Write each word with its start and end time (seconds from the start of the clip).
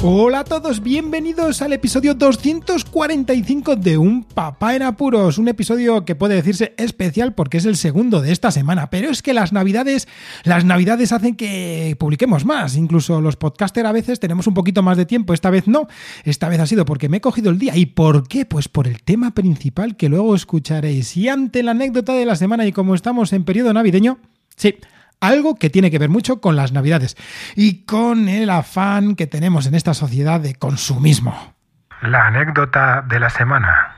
Hola 0.00 0.40
a 0.40 0.44
todos, 0.44 0.80
bienvenidos 0.80 1.60
al 1.60 1.72
episodio 1.72 2.14
245 2.14 3.74
de 3.74 3.98
Un 3.98 4.22
Papá 4.22 4.76
en 4.76 4.82
Apuros, 4.82 5.38
un 5.38 5.48
episodio 5.48 6.04
que 6.04 6.14
puede 6.14 6.36
decirse 6.36 6.72
especial 6.78 7.34
porque 7.34 7.56
es 7.56 7.64
el 7.64 7.74
segundo 7.74 8.20
de 8.20 8.30
esta 8.30 8.52
semana, 8.52 8.90
pero 8.90 9.10
es 9.10 9.22
que 9.22 9.34
las 9.34 9.52
navidades, 9.52 10.06
las 10.44 10.64
navidades 10.64 11.10
hacen 11.10 11.34
que 11.34 11.96
publiquemos 11.98 12.44
más, 12.44 12.76
incluso 12.76 13.20
los 13.20 13.34
podcasters 13.34 13.88
a 13.88 13.92
veces 13.92 14.20
tenemos 14.20 14.46
un 14.46 14.54
poquito 14.54 14.84
más 14.84 14.96
de 14.96 15.04
tiempo, 15.04 15.34
esta 15.34 15.50
vez 15.50 15.66
no, 15.66 15.88
esta 16.22 16.48
vez 16.48 16.60
ha 16.60 16.66
sido 16.66 16.84
porque 16.84 17.08
me 17.08 17.16
he 17.16 17.20
cogido 17.20 17.50
el 17.50 17.58
día, 17.58 17.76
¿y 17.76 17.86
por 17.86 18.28
qué? 18.28 18.44
Pues 18.44 18.68
por 18.68 18.86
el 18.86 19.02
tema 19.02 19.34
principal 19.34 19.96
que 19.96 20.08
luego 20.08 20.36
escucharéis, 20.36 21.16
y 21.16 21.28
ante 21.28 21.64
la 21.64 21.72
anécdota 21.72 22.12
de 22.12 22.24
la 22.24 22.36
semana 22.36 22.64
y 22.66 22.72
como 22.72 22.94
estamos 22.94 23.32
en 23.32 23.42
periodo 23.42 23.72
navideño, 23.72 24.20
sí, 24.54 24.76
algo 25.20 25.56
que 25.56 25.70
tiene 25.70 25.90
que 25.90 25.98
ver 25.98 26.08
mucho 26.08 26.40
con 26.40 26.56
las 26.56 26.72
navidades 26.72 27.16
y 27.56 27.84
con 27.84 28.28
el 28.28 28.50
afán 28.50 29.16
que 29.16 29.26
tenemos 29.26 29.66
en 29.66 29.74
esta 29.74 29.94
sociedad 29.94 30.40
de 30.40 30.54
consumismo. 30.54 31.54
La 32.02 32.26
anécdota 32.26 33.04
de 33.08 33.20
la 33.20 33.30
semana. 33.30 33.96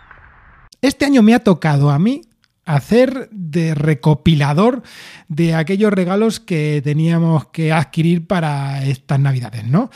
Este 0.81 1.05
año 1.05 1.23
me 1.23 1.35
ha 1.35 1.41
tocado 1.41 1.91
a 1.91 1.99
mí 1.99 2.23
hacer 2.65 3.29
de 3.33 3.75
recopilador 3.75 4.83
de 5.29 5.55
aquellos 5.55 5.93
regalos 5.93 6.41
que 6.41 6.81
teníamos 6.83 7.47
que 7.49 7.73
adquirir 7.73 8.27
para 8.27 8.85
estas 8.85 9.19
navidades, 9.19 9.65
¿no? 9.65 9.91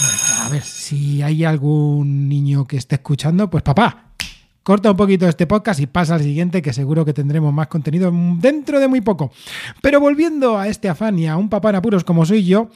Bueno, 0.00 0.44
a 0.44 0.48
ver, 0.48 0.62
si 0.62 1.22
hay 1.22 1.44
algún 1.44 2.28
niño 2.28 2.66
que 2.66 2.76
esté 2.76 2.96
escuchando, 2.96 3.50
pues 3.50 3.62
papá, 3.62 4.03
corta 4.64 4.90
un 4.90 4.96
poquito 4.96 5.28
este 5.28 5.46
podcast 5.46 5.78
y 5.78 5.86
pasa 5.86 6.16
al 6.16 6.22
siguiente, 6.22 6.62
que 6.62 6.72
seguro 6.72 7.04
que 7.04 7.12
tendremos 7.12 7.52
más 7.52 7.68
contenido 7.68 8.10
dentro 8.38 8.80
de 8.80 8.88
muy 8.88 9.02
poco. 9.02 9.30
Pero 9.80 10.00
volviendo 10.00 10.58
a 10.58 10.66
este 10.66 10.88
afán 10.88 11.18
y 11.18 11.28
a 11.28 11.36
un 11.36 11.48
papá 11.48 11.70
en 11.70 11.76
apuros 11.76 12.02
como 12.02 12.26
soy 12.26 12.44
yo, 12.44 12.70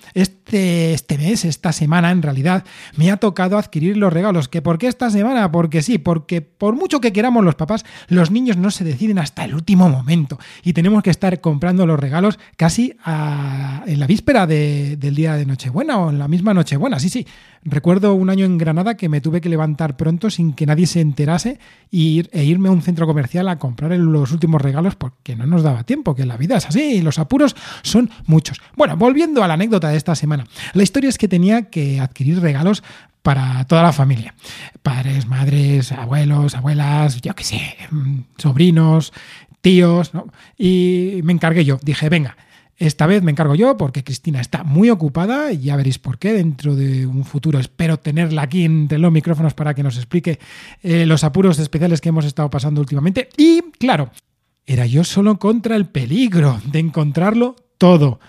este, 0.52 1.18
mes, 1.18 1.44
esta 1.44 1.72
semana 1.72 2.10
en 2.10 2.22
realidad, 2.22 2.64
me 2.96 3.10
ha 3.10 3.16
tocado 3.16 3.58
adquirir 3.58 3.96
los 3.96 4.12
regalos. 4.12 4.48
¿Que 4.48 4.62
¿Por 4.62 4.78
qué 4.78 4.86
esta 4.86 5.10
semana? 5.10 5.50
Porque 5.50 5.82
sí, 5.82 5.98
porque 5.98 6.40
por 6.40 6.74
mucho 6.76 7.00
que 7.00 7.12
queramos 7.12 7.44
los 7.44 7.54
papás, 7.54 7.84
los 8.08 8.30
niños 8.30 8.56
no 8.56 8.70
se 8.70 8.84
deciden 8.84 9.18
hasta 9.18 9.44
el 9.44 9.54
último 9.54 9.88
momento 9.88 10.38
y 10.62 10.72
tenemos 10.72 11.02
que 11.02 11.10
estar 11.10 11.40
comprando 11.40 11.86
los 11.86 11.98
regalos 11.98 12.38
casi 12.56 12.96
en 13.86 14.00
la 14.00 14.06
víspera 14.06 14.46
del 14.46 15.14
día 15.14 15.34
de 15.34 15.46
Nochebuena 15.46 15.98
o 15.98 16.10
en 16.10 16.18
la 16.18 16.28
misma 16.28 16.54
Nochebuena. 16.54 16.98
Sí, 16.98 17.08
sí. 17.08 17.26
Recuerdo 17.64 18.14
un 18.14 18.30
año 18.30 18.46
en 18.46 18.56
Granada 18.56 18.96
que 18.96 19.08
me 19.08 19.20
tuve 19.20 19.40
que 19.40 19.48
levantar 19.48 19.96
pronto 19.96 20.30
sin 20.30 20.52
que 20.52 20.64
nadie 20.64 20.86
se 20.86 21.00
enterase 21.00 21.58
ir, 21.90 22.30
e 22.32 22.44
irme 22.44 22.68
a 22.68 22.72
un 22.72 22.82
centro 22.82 23.06
comercial 23.06 23.48
a 23.48 23.58
comprar 23.58 23.90
los 23.90 24.32
últimos 24.32 24.62
regalos 24.62 24.94
porque 24.94 25.36
no 25.36 25.46
nos 25.46 25.62
daba 25.62 25.84
tiempo, 25.84 26.14
que 26.14 26.24
la 26.24 26.36
vida 26.36 26.56
es 26.56 26.66
así 26.66 26.80
y 26.80 27.02
los 27.02 27.18
apuros 27.18 27.56
son 27.82 28.10
muchos. 28.26 28.60
Bueno, 28.76 28.96
volviendo 28.96 29.42
a 29.42 29.48
la 29.48 29.54
anécdota 29.54 29.88
de 29.88 29.96
esta 29.96 30.14
semana. 30.14 30.37
La 30.74 30.82
historia 30.82 31.08
es 31.08 31.18
que 31.18 31.28
tenía 31.28 31.70
que 31.70 32.00
adquirir 32.00 32.40
regalos 32.40 32.82
para 33.22 33.64
toda 33.64 33.82
la 33.82 33.92
familia. 33.92 34.34
Padres, 34.82 35.26
madres, 35.26 35.92
abuelos, 35.92 36.54
abuelas, 36.54 37.20
yo 37.20 37.34
qué 37.34 37.44
sé, 37.44 37.76
mm, 37.90 38.20
sobrinos, 38.38 39.12
tíos, 39.60 40.14
¿no? 40.14 40.28
Y 40.56 41.20
me 41.24 41.32
encargué 41.32 41.64
yo. 41.64 41.78
Dije, 41.82 42.08
venga, 42.08 42.36
esta 42.78 43.06
vez 43.06 43.22
me 43.24 43.32
encargo 43.32 43.56
yo 43.56 43.76
porque 43.76 44.04
Cristina 44.04 44.40
está 44.40 44.62
muy 44.62 44.88
ocupada 44.88 45.52
y 45.52 45.58
ya 45.58 45.76
veréis 45.76 45.98
por 45.98 46.18
qué. 46.18 46.32
Dentro 46.32 46.76
de 46.76 47.06
un 47.06 47.24
futuro 47.24 47.58
espero 47.58 47.98
tenerla 47.98 48.42
aquí 48.42 48.64
entre 48.64 48.98
los 48.98 49.10
micrófonos 49.10 49.54
para 49.54 49.74
que 49.74 49.82
nos 49.82 49.96
explique 49.96 50.38
eh, 50.82 51.04
los 51.04 51.24
apuros 51.24 51.58
especiales 51.58 52.00
que 52.00 52.10
hemos 52.10 52.24
estado 52.24 52.48
pasando 52.50 52.80
últimamente. 52.80 53.30
Y 53.36 53.62
claro, 53.78 54.10
era 54.64 54.86
yo 54.86 55.02
solo 55.02 55.38
contra 55.38 55.74
el 55.74 55.86
peligro 55.86 56.60
de 56.66 56.78
encontrarlo 56.78 57.56
todo. 57.78 58.20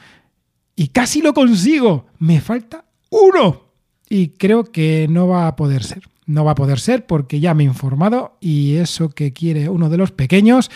Y 0.80 0.88
casi 0.88 1.22
lo 1.22 1.34
consigo. 1.34 2.06
Me 2.20 2.40
falta 2.40 2.86
uno. 3.10 3.64
Y 4.08 4.30
creo 4.30 4.64
que 4.64 5.08
no 5.10 5.28
va 5.28 5.46
a 5.46 5.58
poder 5.58 5.84
ser. 5.84 6.04
No 6.26 6.46
va 6.46 6.52
a 6.52 6.56
poder 6.56 6.80
ser 6.80 7.06
porque 7.06 7.42
ya 7.42 7.54
me 7.54 7.64
he 7.64 7.68
informado 7.68 8.38
y 8.40 8.76
eso 8.76 9.10
que 9.10 9.34
quiere 9.34 9.68
uno 9.68 9.90
de 9.90 9.98
los 9.98 10.14
pequeños 10.14 10.72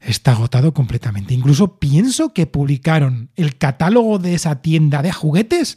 está 0.00 0.30
agotado 0.30 0.72
completamente. 0.72 1.34
Incluso 1.34 1.80
pienso 1.80 2.32
que 2.32 2.46
publicaron 2.46 3.30
el 3.34 3.58
catálogo 3.58 4.20
de 4.20 4.34
esa 4.34 4.62
tienda 4.62 5.02
de 5.02 5.10
juguetes 5.10 5.76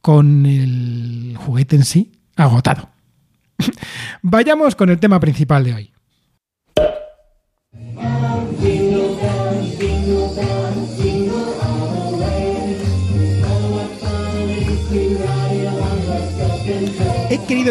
con 0.00 0.44
el 0.44 1.36
juguete 1.38 1.76
en 1.76 1.84
sí 1.84 2.10
agotado. 2.34 2.90
Vayamos 4.22 4.74
con 4.74 4.90
el 4.90 4.98
tema 4.98 5.20
principal 5.20 5.62
de 5.62 5.74
hoy. 5.74 5.92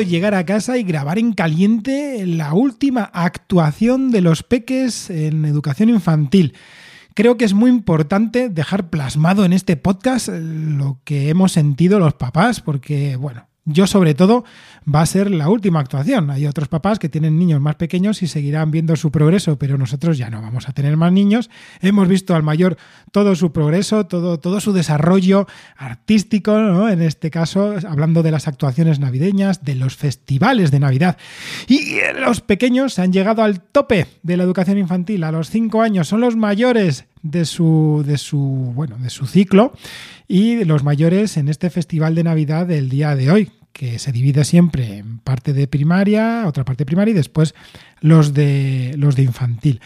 Llegar 0.01 0.35
a 0.35 0.45
casa 0.45 0.77
y 0.77 0.83
grabar 0.83 1.19
en 1.19 1.33
caliente 1.33 2.25
la 2.25 2.53
última 2.53 3.03
actuación 3.03 4.11
de 4.11 4.21
los 4.21 4.43
peques 4.43 5.09
en 5.09 5.45
educación 5.45 5.89
infantil. 5.89 6.53
Creo 7.13 7.37
que 7.37 7.45
es 7.45 7.53
muy 7.53 7.71
importante 7.71 8.49
dejar 8.49 8.89
plasmado 8.89 9.43
en 9.43 9.53
este 9.53 9.75
podcast 9.75 10.29
lo 10.29 10.99
que 11.03 11.29
hemos 11.29 11.51
sentido 11.51 11.99
los 11.99 12.13
papás, 12.13 12.61
porque, 12.61 13.15
bueno, 13.15 13.47
yo 13.67 13.85
sobre 13.85 14.15
todo 14.15 14.45
va 14.87 15.01
a 15.01 15.05
ser 15.05 15.29
la 15.29 15.49
última 15.49 15.81
actuación. 15.81 16.29
Hay 16.31 16.47
otros 16.47 16.69
papás 16.69 16.99
que 16.99 17.09
tienen 17.09 17.37
niños 17.37 17.59
más 17.59 17.75
pequeños 17.75 18.23
y 18.23 18.27
seguirán 18.27 18.71
viendo 18.71 18.95
su 18.95 19.11
progreso, 19.11 19.59
pero 19.59 19.77
nosotros 19.77 20.17
ya 20.17 20.29
no 20.29 20.41
vamos 20.41 20.69
a 20.69 20.71
tener 20.71 20.95
más 20.95 21.11
niños. 21.11 21.49
Hemos 21.81 22.07
visto 22.07 22.33
al 22.33 22.43
mayor 22.43 22.77
todo 23.11 23.35
su 23.35 23.51
progreso, 23.51 24.05
todo, 24.05 24.39
todo 24.39 24.61
su 24.61 24.71
desarrollo 24.71 25.47
artístico, 25.75 26.57
¿no? 26.57 26.89
en 26.89 27.01
este 27.01 27.29
caso 27.29 27.75
hablando 27.87 28.23
de 28.23 28.31
las 28.31 28.47
actuaciones 28.47 28.99
navideñas, 28.99 29.65
de 29.65 29.75
los 29.75 29.97
festivales 29.97 30.71
de 30.71 30.79
Navidad. 30.79 31.17
Y 31.67 31.97
los 32.17 32.39
pequeños 32.39 32.97
han 32.99 33.11
llegado 33.11 33.43
al 33.43 33.59
tope 33.59 34.07
de 34.23 34.37
la 34.37 34.43
educación 34.43 34.77
infantil. 34.77 35.25
A 35.25 35.31
los 35.33 35.49
cinco 35.49 35.81
años 35.81 36.07
son 36.07 36.21
los 36.21 36.37
mayores 36.37 37.05
de 37.21 37.43
su, 37.43 38.03
de 38.05 38.17
su, 38.17 38.71
bueno, 38.73 38.97
de 38.99 39.09
su 39.09 39.27
ciclo 39.27 39.73
y 40.27 40.63
los 40.65 40.83
mayores 40.83 41.37
en 41.37 41.49
este 41.49 41.69
festival 41.69 42.15
de 42.15 42.23
Navidad 42.23 42.65
del 42.67 42.89
día 42.89 43.15
de 43.15 43.31
hoy, 43.31 43.51
que 43.77 43.99
se 43.99 44.11
divide 44.11 44.43
siempre 44.43 44.97
en 44.97 45.19
parte 45.19 45.53
de 45.53 45.67
primaria, 45.67 46.45
otra 46.47 46.65
parte 46.65 46.83
primaria 46.83 47.11
y 47.11 47.15
después 47.15 47.53
los 48.01 48.33
de, 48.33 48.95
los 48.97 49.15
de 49.15 49.21
infantil, 49.21 49.81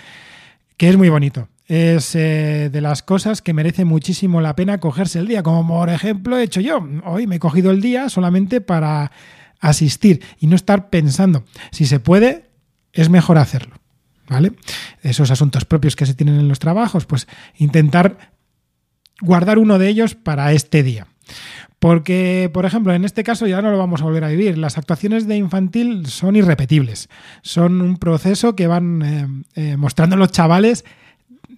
que 0.78 0.88
es 0.88 0.96
muy 0.96 1.10
bonito. 1.10 1.50
Es 1.68 2.16
eh, 2.16 2.70
de 2.72 2.80
las 2.80 3.04
cosas 3.04 3.42
que 3.42 3.54
merece 3.54 3.84
muchísimo 3.84 4.40
la 4.40 4.56
pena 4.56 4.80
cogerse 4.80 5.20
el 5.20 5.28
día, 5.28 5.44
como 5.44 5.68
por 5.68 5.90
ejemplo 5.90 6.38
he 6.38 6.44
hecho 6.44 6.62
yo. 6.62 6.82
Hoy 7.04 7.28
me 7.28 7.36
he 7.36 7.40
cogido 7.40 7.70
el 7.70 7.82
día 7.82 8.08
solamente 8.08 8.62
para 8.62 9.12
asistir 9.60 10.24
y 10.40 10.48
no 10.48 10.56
estar 10.56 10.90
pensando. 10.90 11.44
Si 11.72 11.86
se 11.86 12.00
puede, 12.00 12.50
es 12.94 13.10
mejor 13.10 13.38
hacerlo. 13.38 13.76
¿Vale? 14.30 14.54
Esos 15.04 15.32
asuntos 15.32 15.66
propios 15.66 15.98
que 15.98 16.06
se 16.06 16.14
tienen 16.14 16.40
en 16.40 16.48
los 16.48 16.60
trabajos, 16.60 17.06
pues 17.06 17.28
intentar 17.58 18.32
guardar 19.20 19.60
uno 19.60 19.80
de 19.80 19.90
ellos 19.90 20.16
para 20.16 20.54
este 20.54 20.82
día. 20.82 21.08
Porque, 21.80 22.50
por 22.54 22.66
ejemplo, 22.66 22.94
en 22.94 23.06
este 23.06 23.24
caso 23.24 23.48
ya 23.48 23.62
no 23.62 23.72
lo 23.72 23.78
vamos 23.78 24.02
a 24.02 24.04
volver 24.04 24.24
a 24.24 24.30
vivir. 24.30 24.58
Las 24.58 24.78
actuaciones 24.78 25.28
de 25.28 25.38
infantil 25.38 26.06
son 26.06 26.36
irrepetibles. 26.36 27.10
Son 27.42 27.82
un 27.82 27.98
proceso 27.98 28.56
que 28.56 28.68
van 28.68 29.02
eh, 29.02 29.28
eh, 29.56 29.78
mostrando 29.78 30.16
los 30.16 30.32
chavales 30.32 30.86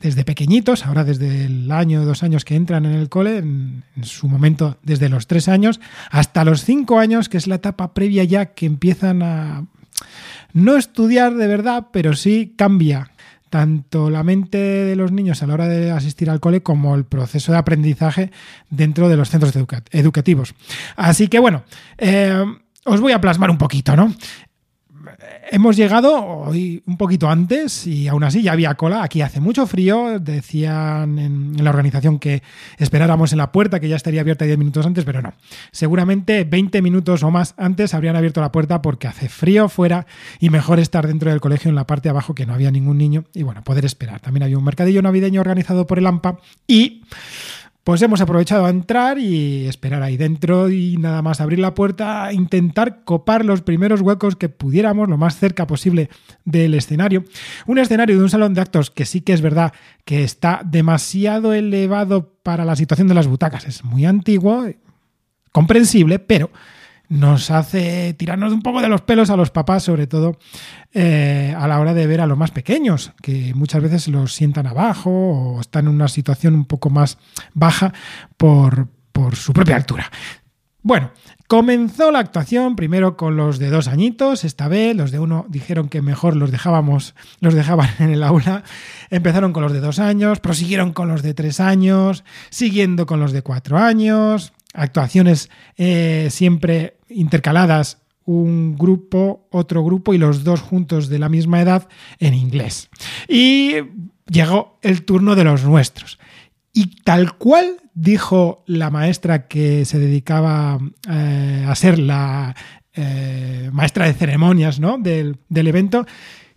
desde 0.03 0.25
pequeñitos, 0.25 0.85
ahora 0.85 1.03
desde 1.03 1.45
el 1.45 1.71
año 1.71 2.01
o 2.01 2.05
dos 2.05 2.23
años 2.23 2.43
que 2.45 2.55
entran 2.55 2.85
en 2.85 2.91
el 2.91 3.09
cole, 3.09 3.37
en, 3.37 3.83
su 4.03 4.27
momento 4.27 4.77
desde 4.83 5.07
los 5.07 5.27
tres 5.27 5.47
años, 5.47 5.79
hasta 6.11 6.43
los 6.43 6.63
cinco 6.63 6.99
años, 6.99 7.29
que 7.29 7.37
es 7.37 7.47
la 7.47 7.55
etapa 7.55 7.93
previa 7.93 8.23
ya 8.25 8.47
que 8.47 8.65
empiezan 8.65 9.23
a 9.23 9.65
no 10.51 10.75
estudiar 10.75 11.35
de 11.35 11.47
verdad, 11.47 11.87
pero 11.91 12.15
sí 12.15 12.53
cambia 12.57 13.11
tanto 13.53 14.09
la 14.09 14.23
mente 14.23 14.57
de 14.57 14.95
los 14.95 15.11
niños 15.11 15.43
a 15.43 15.45
la 15.45 15.53
hora 15.53 15.67
de 15.67 15.91
asistir 15.91 16.27
al 16.31 16.39
cole 16.39 16.63
como 16.63 16.95
el 16.95 17.05
proceso 17.05 17.51
de 17.51 17.59
aprendizaje 17.59 18.31
dentro 18.71 19.09
de 19.09 19.15
los 19.15 19.29
centros 19.29 19.53
educativos. 19.91 20.55
Así 20.95 21.27
que 21.27 21.37
bueno, 21.37 21.63
eh, 21.99 22.43
os 22.83 22.99
voy 22.99 23.11
a 23.11 23.21
plasmar 23.21 23.51
un 23.51 23.59
poquito, 23.59 23.95
¿no? 23.95 24.11
Hemos 25.55 25.77
llegado 25.77 26.15
hoy 26.25 26.81
un 26.87 26.97
poquito 26.97 27.29
antes 27.29 27.85
y 27.85 28.07
aún 28.07 28.23
así 28.23 28.41
ya 28.41 28.53
había 28.53 28.73
cola. 28.73 29.03
Aquí 29.03 29.21
hace 29.21 29.39
mucho 29.39 29.67
frío. 29.67 30.19
Decían 30.19 31.19
en, 31.19 31.63
la 31.63 31.69
organización 31.69 32.17
que 32.17 32.41
esperáramos 32.79 33.33
en 33.33 33.37
la 33.37 33.51
puerta, 33.51 33.79
que 33.79 33.87
ya 33.87 33.95
estaría 33.95 34.21
abierta 34.21 34.45
10 34.45 34.57
minutos 34.57 34.83
antes, 34.83 35.05
pero 35.05 35.21
no. 35.21 35.35
Seguramente 35.71 36.43
20 36.43 36.81
minutos 36.81 37.21
o 37.21 37.29
más 37.29 37.53
antes 37.57 37.93
habrían 37.93 38.15
abierto 38.15 38.41
la 38.41 38.51
puerta 38.51 38.81
porque 38.81 39.05
hace 39.05 39.29
frío 39.29 39.69
fuera 39.69 40.07
y 40.39 40.49
mejor 40.49 40.79
estar 40.79 41.05
dentro 41.05 41.29
del 41.29 41.39
colegio 41.39 41.69
en 41.69 41.75
la 41.75 41.85
parte 41.85 42.07
de 42.07 42.13
abajo 42.13 42.33
que 42.33 42.47
no 42.47 42.55
había 42.55 42.71
ningún 42.71 42.97
niño 42.97 43.25
y 43.35 43.43
bueno, 43.43 43.63
poder 43.63 43.85
esperar. 43.85 44.21
También 44.21 44.41
había 44.41 44.57
un 44.57 44.65
mercadillo 44.65 45.03
navideño 45.03 45.39
organizado 45.39 45.85
por 45.85 45.99
el 45.99 46.07
AMPA 46.07 46.39
y 46.65 47.03
pues 47.83 48.01
hemos 48.01 48.21
aprovechado 48.21 48.65
a 48.65 48.69
entrar 48.69 49.19
y 49.19 49.65
esperar 49.65 50.03
ahí 50.03 50.15
dentro 50.15 50.69
y 50.69 50.97
nada 50.97 51.21
más 51.21 51.41
abrir 51.41 51.59
la 51.59 51.73
puerta, 51.73 52.31
intentar 52.31 53.03
copar 53.03 53.43
los 53.43 53.61
primeros 53.61 54.01
huecos 54.01 54.37
que 54.37 54.47
pudiéramos 54.47 55.09
lo 55.09 55.17
más 55.17 55.37
cerca 55.37 55.67
posible 55.67 56.09
del 56.45 56.75
escenario. 56.75 57.25
Un 57.67 57.79
escenario 57.79 58.17
de 58.17 58.23
un 58.23 58.29
salón 58.29 58.53
de 58.53 58.61
actos 58.61 58.89
que 58.89 59.05
sí 59.05 59.21
que 59.21 59.33
es 59.33 59.41
verdad 59.41 59.73
que 60.05 60.23
está 60.23 60.61
demasiado 60.63 61.53
elevado 61.53 62.33
para 62.41 62.63
la 62.63 62.77
situación 62.77 63.09
de 63.09 63.15
las 63.15 63.27
butacas. 63.27 63.65
Es 63.65 63.83
muy 63.83 64.05
antiguo, 64.05 64.65
comprensible, 65.51 66.19
pero 66.19 66.51
nos 67.09 67.51
hace 67.51 68.13
tirarnos 68.13 68.53
un 68.53 68.61
poco 68.61 68.81
de 68.81 68.87
los 68.87 69.01
pelos 69.01 69.29
a 69.29 69.35
los 69.35 69.51
papás, 69.51 69.83
sobre 69.83 70.07
todo 70.07 70.37
eh, 70.93 71.55
a 71.57 71.67
la 71.67 71.79
hora 71.79 71.93
de 71.93 72.07
ver 72.07 72.21
a 72.21 72.27
los 72.27 72.37
más 72.37 72.51
pequeños, 72.51 73.13
que 73.21 73.53
muchas 73.53 73.81
veces 73.83 74.07
los 74.07 74.33
sientan 74.33 74.67
abajo 74.67 75.11
o 75.11 75.61
están 75.61 75.85
en 75.85 75.95
una 75.95 76.07
situación 76.07 76.55
un 76.55 76.65
poco 76.65 76.89
más 76.89 77.17
baja 77.53 77.93
por, 78.37 78.87
por 79.11 79.35
su 79.35 79.53
propia 79.53 79.75
altura. 79.75 80.09
Bueno, 80.85 81.11
comenzó 81.47 82.11
la 82.11 82.19
actuación 82.19 82.75
primero 82.75 83.15
con 83.15 83.37
los 83.37 83.57
de 83.57 83.69
dos 83.69 83.87
añitos, 83.87 84.43
esta 84.43 84.67
vez 84.67 84.95
los 84.97 85.11
de 85.11 85.19
uno 85.19 85.45
dijeron 85.47 85.87
que 85.87 86.01
mejor 86.01 86.35
los 86.35 86.51
dejábamos, 86.51 87.15
los 87.39 87.53
dejaban 87.53 87.89
en 87.99 88.09
el 88.09 88.21
aula, 88.21 88.63
empezaron 89.09 89.53
con 89.53 89.63
los 89.63 89.71
de 89.71 89.79
dos 89.79 89.99
años, 89.99 90.41
prosiguieron 90.41 90.91
con 90.91 91.07
los 91.07 91.21
de 91.21 91.33
tres 91.33 91.61
años, 91.61 92.25
siguiendo 92.49 93.05
con 93.05 93.21
los 93.21 93.31
de 93.31 93.43
cuatro 93.43 93.77
años, 93.77 94.51
actuaciones 94.73 95.49
eh, 95.77 96.27
siempre 96.31 96.97
intercaladas, 97.09 97.99
un 98.25 98.75
grupo, 98.77 99.47
otro 99.51 99.83
grupo 99.83 100.13
y 100.13 100.17
los 100.17 100.43
dos 100.43 100.61
juntos 100.61 101.09
de 101.09 101.19
la 101.19 101.29
misma 101.29 101.61
edad 101.61 101.87
en 102.19 102.33
inglés. 102.33 102.89
Y 103.27 103.75
llegó 104.27 104.79
el 104.81 105.03
turno 105.03 105.35
de 105.35 105.43
los 105.43 105.63
nuestros. 105.63 106.19
Y 106.73 107.01
tal 107.03 107.37
cual 107.37 107.77
dijo 107.93 108.63
la 108.65 108.89
maestra 108.89 109.47
que 109.47 109.85
se 109.85 109.99
dedicaba 109.99 110.79
eh, 111.09 111.65
a 111.67 111.75
ser 111.75 111.99
la 111.99 112.55
eh, 112.93 113.69
maestra 113.71 114.05
de 114.05 114.13
ceremonias 114.13 114.79
¿no? 114.79 114.97
del, 114.97 115.37
del 115.49 115.67
evento, 115.67 116.05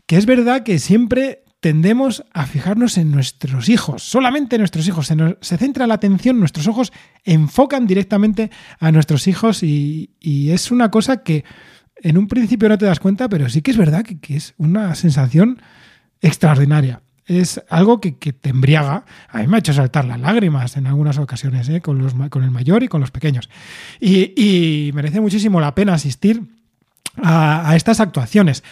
que 0.07 0.17
es 0.17 0.25
verdad 0.25 0.63
que 0.63 0.79
siempre 0.79 1.43
tendemos 1.61 2.25
a 2.33 2.47
fijarnos 2.47 2.99
en 2.99 3.11
nuestros 3.11 3.69
hijos, 3.69 4.03
solamente 4.03 4.57
en 4.57 4.61
nuestros 4.61 4.87
hijos. 4.87 5.07
Se, 5.41 5.57
centra 5.57 5.87
la 5.87 5.95
atención, 5.95 6.39
nuestros 6.39 6.67
ojos 6.67 6.93
enfocan 7.25 7.87
directamente 7.87 8.51
a 8.79 8.93
nuestros 8.93 9.27
hijos 9.27 9.63
y, 9.63 10.11
es 10.21 10.71
una 10.71 10.91
cosa 10.91 11.23
que 11.23 11.45
en 11.97 12.19
un 12.19 12.29
principio 12.29 12.69
no 12.69 12.79
te 12.79 12.85
das 12.85 13.01
cuenta, 13.01 13.29
pero 13.29 13.49
sí 13.49 13.63
que 13.63 13.71
es 13.71 13.77
verdad 13.77 14.05
que, 14.05 14.37
es 14.37 14.55
una 14.59 14.95
sensación 14.95 15.61
extraordinaria. 16.21 17.03
Es 17.25 17.61
algo 17.69 18.01
que, 18.01 18.13
te 18.13 18.51
embriaga. 18.51 19.05
A 19.29 19.39
mí 19.39 19.49
me 19.49 19.57
ha 19.57 19.59
hecho 19.59 19.73
saltar 19.73 20.05
las 20.05 20.21
lágrimas 20.21 20.77
en 20.77 20.87
algunas 20.87 21.19
ocasiones, 21.19 21.69
¿eh? 21.69 21.81
con 21.81 22.01
el 22.01 22.51
mayor 22.51 22.85
y 22.85 22.89
con 22.89 23.01
los 23.01 23.11
pequeños. 23.11 23.49
Y, 23.99 24.91
merece 24.95 25.21
muchísimo 25.21 25.61
la 25.61 25.75
pena 25.75 25.95
asistir 25.95 26.43
a 27.23 27.73
estas 27.75 27.99
actuaciones. 27.99 28.63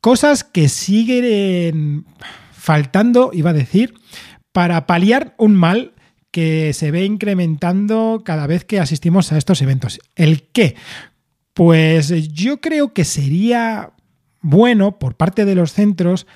Cosas 0.00 0.44
que 0.44 0.68
siguen 0.68 2.04
faltando, 2.52 3.30
iba 3.32 3.50
a 3.50 3.54
decir, 3.54 3.94
para 4.52 4.86
paliar 4.86 5.34
un 5.38 5.54
mal 5.54 5.92
que 6.30 6.72
se 6.72 6.90
ve 6.90 7.04
incrementando 7.04 8.22
cada 8.24 8.46
vez 8.46 8.64
que 8.64 8.80
asistimos 8.80 9.32
a 9.32 9.38
estos 9.38 9.62
eventos. 9.62 9.98
¿El 10.14 10.44
qué? 10.48 10.76
Pues 11.54 12.08
yo 12.32 12.60
creo 12.60 12.92
que 12.92 13.04
sería 13.04 13.92
bueno 14.42 14.98
por 14.98 15.16
parte 15.16 15.44
de 15.44 15.54
los 15.54 15.72
centros 15.72 16.26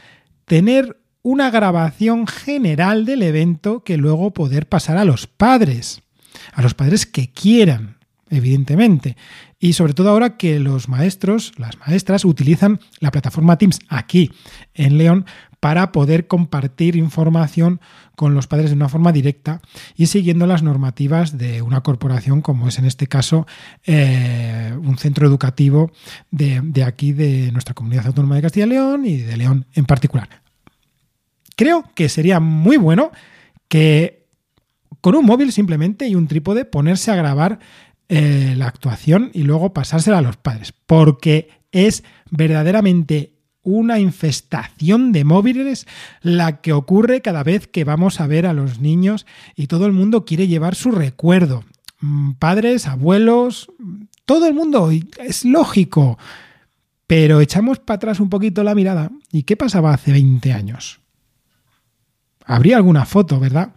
tener 0.46 1.00
una 1.22 1.50
grabación 1.50 2.26
general 2.26 3.04
del 3.04 3.22
evento 3.22 3.84
que 3.84 3.96
luego 3.96 4.32
poder 4.32 4.68
pasar 4.68 4.96
a 4.96 5.04
los 5.04 5.26
padres, 5.26 6.02
a 6.52 6.62
los 6.62 6.74
padres 6.74 7.06
que 7.06 7.30
quieran, 7.30 7.99
evidentemente. 8.30 9.16
Y 9.58 9.74
sobre 9.74 9.92
todo 9.92 10.10
ahora 10.10 10.36
que 10.36 10.58
los 10.58 10.88
maestros, 10.88 11.52
las 11.58 11.78
maestras, 11.78 12.24
utilizan 12.24 12.80
la 13.00 13.10
plataforma 13.10 13.58
Teams 13.58 13.80
aquí 13.88 14.30
en 14.74 14.96
León 14.96 15.26
para 15.60 15.92
poder 15.92 16.26
compartir 16.26 16.96
información 16.96 17.80
con 18.16 18.34
los 18.34 18.46
padres 18.46 18.70
de 18.70 18.76
una 18.76 18.88
forma 18.88 19.12
directa 19.12 19.60
y 19.94 20.06
siguiendo 20.06 20.46
las 20.46 20.62
normativas 20.62 21.36
de 21.36 21.60
una 21.60 21.82
corporación 21.82 22.40
como 22.40 22.68
es 22.68 22.78
en 22.78 22.86
este 22.86 23.06
caso 23.06 23.46
eh, 23.84 24.74
un 24.82 24.96
centro 24.96 25.26
educativo 25.26 25.92
de, 26.30 26.60
de 26.62 26.84
aquí 26.84 27.12
de 27.12 27.52
nuestra 27.52 27.74
comunidad 27.74 28.06
autónoma 28.06 28.36
de 28.36 28.42
Castilla 28.42 28.66
y 28.66 28.70
León 28.70 29.06
y 29.06 29.18
de 29.18 29.36
León 29.36 29.66
en 29.74 29.84
particular. 29.84 30.28
Creo 31.56 31.84
que 31.94 32.08
sería 32.08 32.40
muy 32.40 32.78
bueno 32.78 33.10
que 33.68 34.26
con 35.00 35.14
un 35.14 35.24
móvil 35.24 35.52
simplemente 35.52 36.06
y 36.08 36.14
un 36.14 36.26
trípode 36.26 36.64
ponerse 36.64 37.10
a 37.10 37.16
grabar 37.16 37.58
eh, 38.12 38.54
la 38.56 38.66
actuación 38.66 39.30
y 39.32 39.44
luego 39.44 39.72
pasársela 39.72 40.18
a 40.18 40.22
los 40.22 40.36
padres, 40.36 40.74
porque 40.86 41.48
es 41.70 42.02
verdaderamente 42.28 43.34
una 43.62 44.00
infestación 44.00 45.12
de 45.12 45.22
móviles 45.22 45.86
la 46.20 46.60
que 46.60 46.72
ocurre 46.72 47.22
cada 47.22 47.44
vez 47.44 47.68
que 47.68 47.84
vamos 47.84 48.20
a 48.20 48.26
ver 48.26 48.46
a 48.46 48.52
los 48.52 48.80
niños 48.80 49.26
y 49.54 49.68
todo 49.68 49.86
el 49.86 49.92
mundo 49.92 50.24
quiere 50.24 50.48
llevar 50.48 50.74
su 50.74 50.90
recuerdo. 50.90 51.62
Mm, 52.00 52.32
padres, 52.32 52.88
abuelos, 52.88 53.70
todo 54.24 54.48
el 54.48 54.54
mundo, 54.54 54.90
es 54.90 55.44
lógico. 55.44 56.18
Pero 57.06 57.40
echamos 57.40 57.78
para 57.78 57.94
atrás 57.94 58.18
un 58.18 58.28
poquito 58.28 58.64
la 58.64 58.74
mirada. 58.74 59.12
¿Y 59.30 59.44
qué 59.44 59.56
pasaba 59.56 59.94
hace 59.94 60.10
20 60.10 60.52
años? 60.52 61.00
Habría 62.44 62.76
alguna 62.76 63.04
foto, 63.04 63.38
¿verdad? 63.38 63.74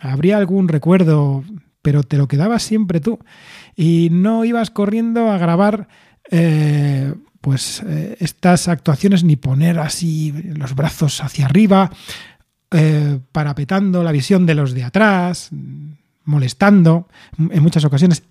Habría 0.00 0.36
algún 0.36 0.66
recuerdo 0.66 1.44
pero 1.82 2.02
te 2.04 2.16
lo 2.16 2.28
quedabas 2.28 2.62
siempre 2.62 3.00
tú. 3.00 3.18
Y 3.76 4.08
no 4.10 4.44
ibas 4.44 4.70
corriendo 4.70 5.30
a 5.30 5.38
grabar 5.38 5.88
eh, 6.30 7.12
pues 7.40 7.82
eh, 7.86 8.16
estas 8.20 8.68
actuaciones 8.68 9.24
ni 9.24 9.36
poner 9.36 9.78
así 9.80 10.32
los 10.32 10.74
brazos 10.74 11.22
hacia 11.22 11.46
arriba, 11.46 11.90
eh, 12.70 13.18
parapetando 13.32 14.02
la 14.02 14.12
visión 14.12 14.46
de 14.46 14.54
los 14.54 14.72
de 14.72 14.84
atrás, 14.84 15.50
molestando 16.24 17.08
en 17.38 17.62
muchas 17.62 17.84
ocasiones. 17.84 18.22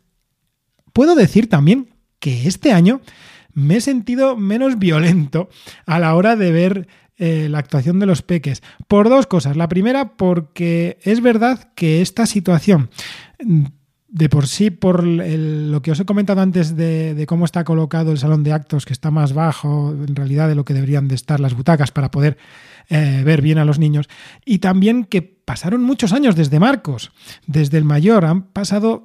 Puedo 0.94 1.13
decir 1.13 1.50
también 1.50 1.89
que 2.19 2.47
este 2.47 2.71
año 2.71 3.01
me 3.54 3.77
he 3.77 3.81
sentido 3.81 4.38
menos 4.38 4.80
violento 4.80 5.50
a 5.86 6.00
la 6.00 6.15
hora 6.15 6.38
de 6.38 6.51
ver 6.51 6.88
eh, 7.23 7.50
la 7.50 7.59
actuación 7.59 8.00
de 8.00 8.07
los 8.07 8.23
peques. 8.23 8.63
Por 8.88 9.07
dos 9.07 9.28
cosas. 9.28 9.56
La 9.56 9.69
primera, 9.69 10.18
porque 10.18 10.97
es 11.04 11.21
verdad 11.21 11.71
que 11.75 12.01
esta 12.01 12.25
situación 12.25 12.90
de 14.11 14.28
por 14.28 14.47
sí, 14.47 14.71
por 14.71 15.04
lo 15.06 15.81
que 15.83 15.92
os 15.92 15.99
he 15.99 16.06
comentado 16.06 16.42
antes 16.42 16.75
de, 16.75 17.23
cómo 17.28 17.45
está 17.45 17.63
colocado 17.63 18.11
el 18.11 18.18
salón 18.18 18.44
de 18.44 18.54
actos, 18.54 18.87
que 18.87 18.94
está 18.94 19.11
más 19.11 19.33
bajo 19.33 19.92
en 19.92 20.16
realidad 20.16 20.49
de 20.49 20.56
lo 20.56 20.66
que 20.66 20.73
deberían 20.73 21.07
de 21.07 21.13
estar 21.13 21.40
las 21.40 21.54
butacas 21.54 21.92
para 21.92 22.09
poder 22.09 22.37
eh, 22.90 23.21
ver 23.23 23.44
bien 23.44 23.59
a 23.59 23.66
los 23.66 23.78
niños, 23.78 24.09
y 24.44 24.57
también 24.57 25.06
que 25.06 25.41
pasaron 25.51 25.83
muchos 25.83 26.13
años 26.13 26.37
desde 26.37 26.61
Marcos, 26.61 27.11
desde 27.45 27.77
el 27.77 27.83
mayor, 27.83 28.23
han 28.23 28.43
pasado 28.43 29.03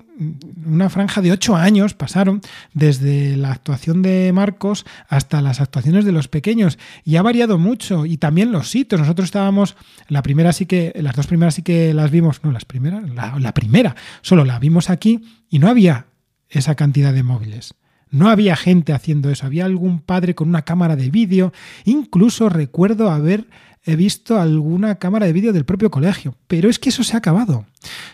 una 0.65 0.89
franja 0.89 1.21
de 1.21 1.33
ocho 1.33 1.57
años, 1.57 1.95
pasaron 1.95 2.41
desde 2.73 3.37
la 3.37 3.51
actuación 3.51 4.01
de 4.01 4.31
Marcos 4.33 4.87
hasta 5.09 5.43
las 5.43 5.61
actuaciones 5.61 6.05
de 6.05 6.13
los 6.13 6.29
pequeños 6.29 6.79
y 7.03 7.17
ha 7.17 7.23
variado 7.23 7.59
mucho 7.59 8.07
y 8.07 8.19
también 8.19 8.53
los 8.53 8.71
sitios. 8.71 9.01
Nosotros 9.01 9.25
estábamos, 9.25 9.75
la 10.07 10.23
primera 10.23 10.53
sí 10.53 10.67
que, 10.67 10.93
las 10.95 11.17
dos 11.17 11.27
primeras 11.27 11.57
sí 11.57 11.63
que 11.63 11.93
las 11.93 12.13
vimos, 12.13 12.45
no, 12.45 12.53
las 12.53 12.65
primeras, 12.65 13.11
la, 13.11 13.37
la 13.41 13.53
primera, 13.53 13.97
solo 14.23 14.45
la 14.45 14.61
vimos 14.61 14.89
aquí 14.89 15.25
y 15.51 15.59
no 15.59 15.67
había 15.67 16.07
esa 16.49 16.77
cantidad 16.77 17.13
de 17.13 17.25
móviles. 17.25 17.75
No 18.09 18.29
había 18.29 18.55
gente 18.55 18.93
haciendo 18.93 19.31
eso, 19.31 19.47
había 19.47 19.65
algún 19.65 19.99
padre 19.99 20.37
con 20.37 20.49
una 20.49 20.63
cámara 20.63 20.95
de 20.95 21.11
vídeo, 21.11 21.53
incluso 21.85 22.49
recuerdo 22.49 23.11
haber 23.11 23.49
he 23.87 23.95
visto 23.95 24.39
alguna 24.39 24.97
cámara 24.97 25.27
de 25.27 25.33
vídeo 25.33 25.53
del 25.53 25.65
propio 25.65 25.91
colegio, 25.91 26.35
pero 26.49 26.69
es 26.69 26.79
que 26.79 26.89
eso 26.89 27.05
se 27.05 27.15
ha 27.15 27.19
acabado. 27.19 27.65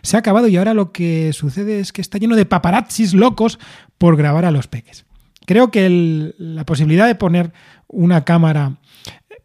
Se 0.02 0.17
ha 0.17 0.21
acabado 0.21 0.47
y 0.47 0.57
ahora 0.59 0.75
lo 0.75 0.93
que 0.93 1.33
sucede 1.33 1.81
es 1.81 1.93
que 1.93 2.02
está 2.02 2.19
lleno 2.19 2.37
de 2.37 2.45
paparazzis 2.45 3.14
locos 3.14 3.59
por 3.97 4.17
grabar 4.17 4.45
a 4.45 4.50
los 4.50 4.69
peques. 4.69 5.07
Creo 5.47 5.71
que 5.71 6.35
la 6.38 6.67
posibilidad 6.67 7.07
de 7.07 7.14
poner 7.14 7.52
una 7.88 8.25
cámara 8.25 8.76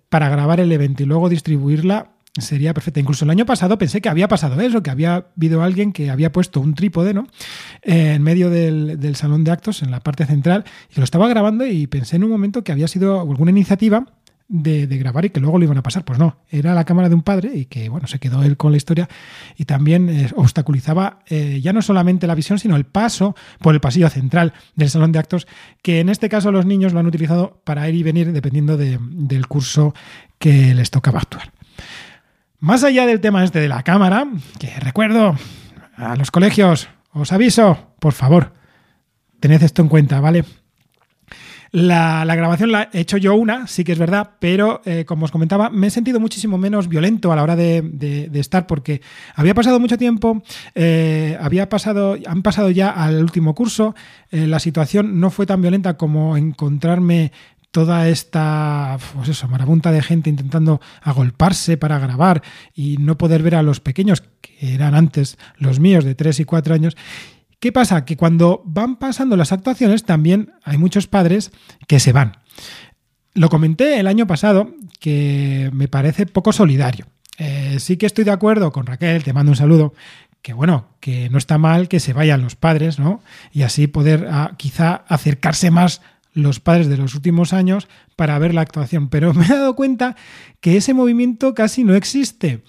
para 0.09 0.29
grabar 0.29 0.59
el 0.59 0.71
evento 0.71 1.03
y 1.03 1.05
luego 1.05 1.29
distribuirla 1.29 2.11
sería 2.37 2.73
perfecta. 2.73 2.99
Incluso 2.99 3.25
el 3.25 3.31
año 3.31 3.45
pasado 3.45 3.77
pensé 3.77 4.01
que 4.01 4.09
había 4.09 4.27
pasado 4.27 4.59
eso, 4.61 4.83
que 4.83 4.89
había 4.89 5.27
habido 5.35 5.63
alguien 5.63 5.93
que 5.93 6.09
había 6.09 6.31
puesto 6.31 6.59
un 6.59 6.75
trípode 6.75 7.13
¿no? 7.13 7.27
en 7.81 8.21
medio 8.21 8.49
del, 8.49 8.99
del 8.99 9.15
salón 9.15 9.45
de 9.45 9.51
actos, 9.51 9.81
en 9.81 9.91
la 9.91 10.01
parte 10.01 10.25
central, 10.25 10.65
y 10.93 10.99
lo 10.99 11.05
estaba 11.05 11.27
grabando 11.29 11.65
y 11.65 11.87
pensé 11.87 12.17
en 12.17 12.25
un 12.25 12.29
momento 12.29 12.63
que 12.63 12.73
había 12.73 12.87
sido 12.87 13.21
alguna 13.21 13.51
iniciativa 13.51 14.05
de, 14.49 14.85
grabar 14.97 15.25
y 15.25 15.29
que 15.29 15.39
luego 15.39 15.57
lo 15.57 15.65
iban 15.65 15.77
a 15.77 15.83
pasar. 15.83 16.05
Pues 16.05 16.19
no, 16.19 16.37
era 16.49 16.73
la 16.73 16.85
cámara 16.85 17.09
de 17.09 17.15
un 17.15 17.21
padre 17.21 17.51
y 17.53 17.65
que, 17.65 17.89
bueno, 17.89 18.07
se 18.07 18.19
quedó 18.19 18.43
él 18.43 18.57
con 18.57 18.71
la 18.71 18.77
historia 18.77 19.07
y 19.55 19.65
también 19.65 20.09
eh, 20.09 20.29
obstaculizaba 20.35 21.19
eh, 21.27 21.59
ya 21.61 21.73
no 21.73 21.81
solamente 21.81 22.27
la 22.27 22.35
visión, 22.35 22.59
sino 22.59 22.75
el 22.75 22.85
paso 22.85 23.35
por 23.59 23.73
el 23.73 23.81
pasillo 23.81 24.09
central 24.09 24.53
del 24.75 24.89
salón 24.89 25.11
de 25.11 25.19
actos, 25.19 25.47
que 25.81 25.99
en 25.99 26.09
este 26.09 26.29
caso 26.29 26.51
los 26.51 26.65
niños 26.65 26.93
lo 26.93 26.99
han 26.99 27.07
utilizado 27.07 27.61
para 27.63 27.87
ir 27.89 27.95
y 27.95 28.03
venir 28.03 28.31
dependiendo 28.31 28.77
del 28.77 29.47
curso 29.47 29.93
que 30.39 30.73
les 30.73 30.91
tocaba 30.91 31.19
actuar. 31.19 31.51
Más 32.59 32.83
allá 32.83 33.05
del 33.05 33.21
tema 33.21 33.43
este 33.43 33.59
de 33.59 33.67
la 33.67 33.83
cámara, 33.83 34.27
que 34.59 34.79
recuerdo 34.79 35.35
a 35.95 36.15
los 36.15 36.31
colegios, 36.31 36.89
os 37.11 37.31
aviso, 37.31 37.93
por 37.99 38.13
favor, 38.13 38.53
tened 39.39 39.61
esto 39.61 39.81
en 39.81 39.89
cuenta, 39.89 40.19
¿vale? 40.19 40.43
La, 41.71 42.23
grabación 42.35 42.71
la 42.71 42.89
he 42.93 43.01
hecho 43.01 43.17
yo 43.17 43.35
una, 43.35 43.67
sí 43.67 43.83
que 43.83 43.91
es 43.91 43.99
verdad, 43.99 44.31
pero 44.39 44.81
eh, 44.85 45.05
como 45.05 45.25
os 45.25 45.31
comentaba, 45.31 45.69
me 45.69 45.87
he 45.87 45.89
sentido 45.89 46.19
muchísimo 46.19 46.57
menos 46.57 46.87
violento 46.87 47.31
a 47.31 47.35
la 47.35 47.43
hora 47.43 47.55
de, 47.55 48.29
estar 48.33 48.67
porque 48.67 49.01
había 49.35 49.53
pasado 49.53 49.79
mucho 49.79 49.97
tiempo, 49.97 50.41
eh, 50.75 51.37
había 51.41 51.69
pasado, 51.69 52.17
han 52.25 52.41
pasado 52.41 52.69
ya 52.69 52.89
al 52.89 53.21
último 53.21 53.53
curso, 53.55 53.95
eh, 54.31 54.47
la 54.47 54.59
situación 54.59 55.19
no 55.19 55.29
fue 55.29 55.45
tan 55.45 55.61
violenta 55.61 55.97
como 55.97 56.37
encontrarme 56.37 57.31
toda 57.71 58.07
esta 58.07 58.97
pues 59.13 59.43
marabunta 59.49 59.91
de 59.91 60.01
gente 60.01 60.29
intentando 60.29 60.81
agolparse 61.01 61.77
para 61.77 61.99
grabar 61.99 62.41
y 62.73 62.97
no 62.97 63.17
poder 63.17 63.43
ver 63.43 63.55
a 63.55 63.61
los 63.61 63.81
pequeños, 63.81 64.23
que 64.41 64.73
eran 64.73 64.95
antes 64.95 65.37
los 65.57 65.79
míos 65.79 66.05
de 66.05 66.15
3 66.15 66.39
y 66.39 66.45
4 66.45 66.73
años. 66.73 66.95
¿Qué 67.59 67.71
pasa? 67.71 68.05
Que 68.05 68.17
cuando 68.17 68.61
van 68.65 68.97
pasando 68.97 69.35
las 69.35 69.51
actuaciones 69.51 70.03
también 70.03 70.53
hay 70.63 70.77
muchos 70.77 71.07
padres 71.07 71.51
que 71.87 71.99
se 71.99 72.11
van. 72.11 72.37
Lo 73.33 73.49
comenté 73.49 73.99
el 73.99 74.07
año 74.07 74.27
pasado 74.27 74.73
que 74.99 75.69
me 75.73 75.87
parece 75.87 76.25
poco 76.25 76.53
solidario. 76.53 77.07
Eh, 77.39 77.77
sí 77.79 77.97
que 77.97 78.05
estoy 78.05 78.23
de 78.23 78.31
acuerdo 78.31 78.71
con 78.71 78.85
Raquel, 78.85 79.23
te 79.23 79.33
mando 79.33 79.51
un 79.51 79.55
saludo, 79.55 79.93
que 80.41 80.53
bueno, 80.53 80.87
que 80.99 81.29
no 81.29 81.37
está 81.37 81.57
mal 81.57 81.87
que 81.87 81.99
se 81.99 82.13
vayan 82.13 82.41
los 82.41 82.55
padres, 82.55 82.99
¿no? 82.99 83.21
Y 83.51 83.63
así 83.63 83.87
poder 83.87 84.27
ah, 84.31 84.53
quizá 84.57 85.03
acercarse 85.07 85.71
más 85.71 86.01
los 86.33 86.59
padres 86.59 86.87
de 86.87 86.97
los 86.97 87.15
últimos 87.15 87.53
años 87.53 87.87
para 88.15 88.37
ver 88.39 88.53
la 88.53 88.61
actuación. 88.61 89.09
Pero 89.09 89.33
me 89.35 89.45
he 89.45 89.49
dado 89.49 89.75
cuenta 89.75 90.15
que 90.61 90.77
ese 90.77 90.93
movimiento 90.93 91.53
casi 91.53 91.83
no 91.83 91.95
existe. 91.95 92.63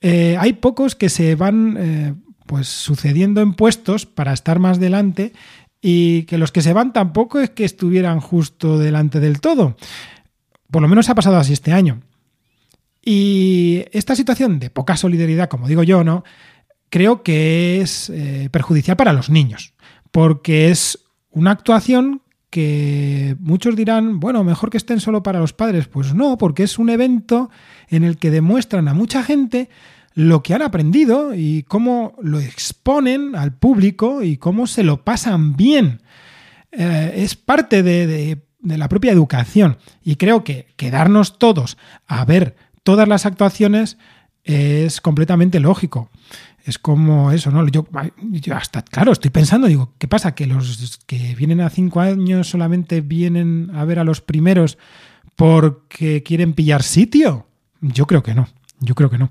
Eh, 0.00 0.36
hay 0.38 0.54
pocos 0.54 0.94
que 0.94 1.08
se 1.08 1.34
van 1.36 1.76
eh, 1.78 2.14
pues 2.52 2.68
sucediendo 2.68 3.40
en 3.40 3.54
puestos 3.54 4.04
para 4.04 4.34
estar 4.34 4.58
más 4.58 4.78
delante 4.78 5.32
y 5.80 6.24
que 6.24 6.36
los 6.36 6.52
que 6.52 6.60
se 6.60 6.74
van 6.74 6.92
tampoco 6.92 7.40
es 7.40 7.48
que 7.48 7.64
estuvieran 7.64 8.20
justo 8.20 8.78
delante 8.78 9.20
del 9.20 9.40
todo. 9.40 9.74
Por 10.70 10.82
lo 10.82 10.88
menos 10.88 11.08
ha 11.08 11.14
pasado 11.14 11.38
así 11.38 11.54
este 11.54 11.72
año. 11.72 12.02
Y 13.02 13.84
esta 13.92 14.14
situación 14.14 14.58
de 14.58 14.68
poca 14.68 14.98
solidaridad, 14.98 15.48
como 15.48 15.66
digo 15.66 15.82
yo, 15.82 16.04
¿no? 16.04 16.24
Creo 16.90 17.22
que 17.22 17.80
es 17.80 18.10
eh, 18.10 18.50
perjudicial 18.52 18.98
para 18.98 19.14
los 19.14 19.30
niños, 19.30 19.72
porque 20.10 20.68
es 20.68 20.98
una 21.30 21.52
actuación 21.52 22.20
que 22.50 23.34
muchos 23.40 23.76
dirán, 23.76 24.20
bueno, 24.20 24.44
mejor 24.44 24.68
que 24.68 24.76
estén 24.76 25.00
solo 25.00 25.22
para 25.22 25.40
los 25.40 25.54
padres. 25.54 25.88
Pues 25.88 26.12
no, 26.12 26.36
porque 26.36 26.64
es 26.64 26.78
un 26.78 26.90
evento 26.90 27.48
en 27.88 28.04
el 28.04 28.18
que 28.18 28.30
demuestran 28.30 28.88
a 28.88 28.92
mucha 28.92 29.22
gente 29.22 29.70
lo 30.14 30.42
que 30.42 30.54
han 30.54 30.62
aprendido 30.62 31.34
y 31.34 31.62
cómo 31.64 32.14
lo 32.22 32.38
exponen 32.40 33.34
al 33.36 33.54
público 33.54 34.22
y 34.22 34.36
cómo 34.36 34.66
se 34.66 34.82
lo 34.82 35.04
pasan 35.04 35.56
bien. 35.56 36.02
Eh, 36.70 37.12
es 37.16 37.34
parte 37.34 37.82
de, 37.82 38.42
la 38.62 38.88
propia 38.88 39.12
educación 39.12 39.78
y 40.02 40.16
creo 40.16 40.44
que 40.44 40.68
quedarnos 40.76 41.38
todos 41.38 41.76
a 42.06 42.24
ver 42.24 42.56
todas 42.84 43.08
las 43.08 43.26
actuaciones 43.26 43.98
es 44.44 45.00
completamente 45.00 45.60
lógico. 45.60 46.10
Es 46.64 46.78
como 46.78 47.32
eso, 47.32 47.50
¿no? 47.50 47.66
Yo, 47.66 47.86
yo, 48.20 48.54
hasta, 48.54 48.82
claro, 48.82 49.10
estoy 49.10 49.32
pensando, 49.32 49.66
digo, 49.66 49.94
¿qué 49.98 50.06
pasa? 50.06 50.36
¿Que 50.36 50.46
los 50.46 51.00
que 51.06 51.34
vienen 51.34 51.60
a 51.60 51.70
cinco 51.70 52.00
años 52.00 52.48
solamente 52.48 53.00
vienen 53.00 53.70
a 53.74 53.84
ver 53.84 53.98
a 53.98 54.04
los 54.04 54.20
primeros 54.20 54.78
porque 55.34 56.22
quieren 56.22 56.52
pillar 56.52 56.84
sitio? 56.84 57.48
Yo 57.80 58.06
creo 58.06 58.22
que 58.22 58.34
no. 58.34 58.46
Yo 58.82 58.94
creo 58.94 59.08
que 59.10 59.18
no. 59.18 59.30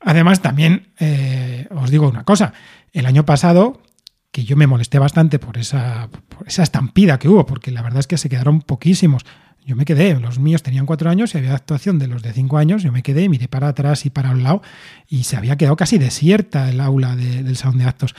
Además, 0.00 0.42
también 0.42 0.92
eh, 1.00 1.66
os 1.70 1.90
digo 1.90 2.08
una 2.08 2.24
cosa. 2.24 2.52
El 2.92 3.06
año 3.06 3.24
pasado, 3.24 3.82
que 4.30 4.44
yo 4.44 4.56
me 4.56 4.66
molesté 4.66 4.98
bastante 4.98 5.38
por 5.38 5.56
esa, 5.58 6.10
esa 6.46 6.62
estampida 6.62 7.18
que 7.18 7.28
hubo, 7.28 7.46
porque 7.46 7.70
la 7.70 7.82
verdad 7.82 8.00
es 8.00 8.06
que 8.06 8.18
se 8.18 8.28
quedaron 8.28 8.60
poquísimos. 8.60 9.24
Yo 9.64 9.76
me 9.76 9.84
quedé, 9.84 10.18
los 10.18 10.38
míos 10.38 10.62
tenían 10.62 10.86
cuatro 10.86 11.08
años 11.08 11.34
y 11.34 11.38
había 11.38 11.54
actuación 11.54 11.98
de 11.98 12.08
los 12.08 12.22
de 12.22 12.32
cinco 12.32 12.58
años. 12.58 12.82
Yo 12.82 12.92
me 12.92 13.02
quedé, 13.02 13.28
miré 13.28 13.48
para 13.48 13.68
atrás 13.68 14.04
y 14.04 14.10
para 14.10 14.30
un 14.30 14.42
lado 14.42 14.62
y 15.08 15.22
se 15.22 15.36
había 15.36 15.56
quedado 15.56 15.76
casi 15.76 15.98
desierta 15.98 16.68
el 16.68 16.80
aula 16.80 17.16
del 17.16 17.56
salón 17.56 17.78
de 17.78 17.84
actos. 17.84 18.14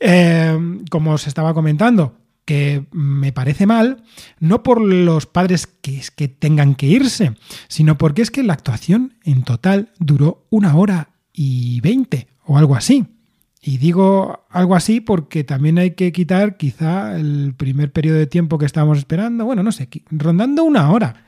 Eh, 0.00 0.58
como 0.90 1.12
os 1.12 1.26
estaba 1.26 1.54
comentando, 1.54 2.16
que 2.44 2.86
me 2.90 3.32
parece 3.32 3.66
mal, 3.66 4.02
no 4.40 4.62
por 4.62 4.80
los 4.80 5.26
padres 5.26 5.66
que, 5.66 5.98
es 5.98 6.10
que 6.10 6.28
tengan 6.28 6.74
que 6.74 6.86
irse, 6.86 7.34
sino 7.68 7.98
porque 7.98 8.22
es 8.22 8.30
que 8.30 8.42
la 8.42 8.54
actuación 8.54 9.14
en 9.24 9.42
total 9.42 9.92
duró 9.98 10.46
una 10.50 10.74
hora 10.76 11.10
y 11.32 11.80
veinte 11.80 12.28
o 12.44 12.58
algo 12.58 12.74
así. 12.74 13.06
Y 13.64 13.78
digo 13.78 14.44
algo 14.50 14.74
así 14.74 15.00
porque 15.00 15.44
también 15.44 15.78
hay 15.78 15.92
que 15.92 16.10
quitar 16.10 16.56
quizá 16.56 17.16
el 17.16 17.54
primer 17.56 17.92
periodo 17.92 18.18
de 18.18 18.26
tiempo 18.26 18.58
que 18.58 18.66
estábamos 18.66 18.98
esperando, 18.98 19.44
bueno, 19.44 19.62
no 19.62 19.70
sé, 19.70 19.88
rondando 20.10 20.64
una 20.64 20.90
hora. 20.90 21.24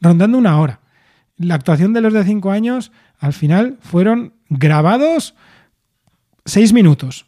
Rondando 0.00 0.38
una 0.38 0.58
hora. 0.58 0.80
La 1.36 1.54
actuación 1.54 1.92
de 1.92 2.00
los 2.00 2.14
de 2.14 2.24
cinco 2.24 2.50
años 2.50 2.92
al 3.18 3.34
final 3.34 3.76
fueron 3.80 4.34
grabados 4.48 5.34
seis 6.46 6.72
minutos 6.72 7.26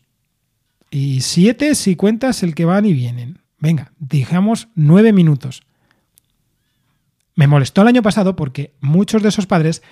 y 0.91 1.21
siete 1.21 1.75
si 1.75 1.97
cuentas 1.97 2.43
el 2.43 2.55
que 2.55 2.65
van 2.65 2.85
y 2.85 2.93
vienen. 2.93 3.41
Venga, 3.59 3.93
dejamos 3.99 4.69
nueve 4.75 5.13
minutos. 5.13 5.63
Me 7.35 7.47
molestó 7.47 7.83
el 7.83 7.89
año 7.89 8.03
pasado 8.03 8.37
porque 8.37 8.75
muchos 8.81 9.23
de 9.23 9.29
esos 9.29 9.47
padres 9.47 9.83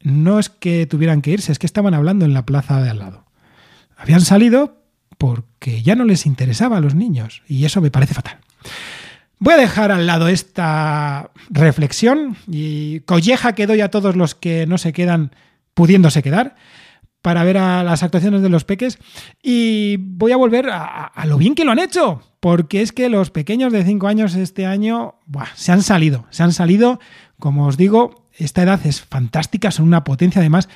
no 0.00 0.38
es 0.38 0.48
que 0.48 0.86
tuvieran 0.86 1.22
que 1.22 1.30
irse, 1.30 1.52
es 1.52 1.58
que 1.58 1.66
estaban 1.66 1.94
hablando 1.94 2.24
en 2.24 2.34
la 2.34 2.46
plaza 2.46 2.82
de 2.82 2.90
al 2.90 2.98
lado. 2.98 3.24
Habían 3.96 4.20
salido 4.22 4.82
porque 5.18 5.82
ya 5.82 5.94
no 5.94 6.04
les 6.04 6.26
interesaba 6.26 6.78
a 6.78 6.80
los 6.80 6.94
niños 6.94 7.42
y 7.46 7.64
eso 7.64 7.80
me 7.80 7.90
parece 7.90 8.14
fatal. 8.14 8.38
Voy 9.38 9.54
a 9.54 9.58
dejar 9.58 9.92
al 9.92 10.06
lado 10.06 10.28
esta 10.28 11.30
reflexión 11.48 12.36
y 12.46 13.00
colleja 13.00 13.54
que 13.54 13.66
doy 13.66 13.80
a 13.80 13.90
todos 13.90 14.16
los 14.16 14.34
que 14.34 14.66
no 14.66 14.76
se 14.76 14.92
quedan 14.92 15.34
pudiéndose 15.74 16.22
quedar 16.22 16.56
para 17.22 17.44
ver 17.44 17.58
a 17.58 17.82
las 17.82 18.02
actuaciones 18.02 18.42
de 18.42 18.48
los 18.48 18.64
peques. 18.64 18.98
Y 19.42 19.96
voy 19.98 20.32
a 20.32 20.36
volver 20.36 20.68
a, 20.70 21.12
lo 21.26 21.38
bien 21.38 21.54
que 21.54 21.64
lo 21.64 21.72
han 21.72 21.78
hecho, 21.78 22.22
porque 22.40 22.82
es 22.82 22.92
que 22.92 23.08
los 23.08 23.30
pequeños 23.30 23.72
de 23.72 23.84
5 23.84 24.06
años 24.06 24.34
este 24.34 24.66
año 24.66 25.16
se 25.54 25.72
han 25.72 25.82
salido, 25.82 26.26
se 26.30 26.42
han 26.42 26.52
salido, 26.52 27.00
como 27.38 27.66
os 27.66 27.76
digo, 27.76 28.26
esta 28.32 28.62
edad 28.62 28.80
es 28.86 29.02
fantástica, 29.02 29.70
son 29.70 29.86
una 29.86 30.04
potencia. 30.04 30.40
Además. 30.40 30.68